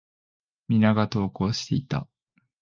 [0.67, 2.07] 皆が登校していた。